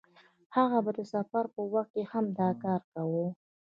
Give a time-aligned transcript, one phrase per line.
[0.55, 3.25] هغه به د سفر په وخت هم دا کار کاوه.